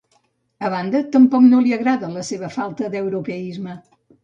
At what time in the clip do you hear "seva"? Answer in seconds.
2.31-2.51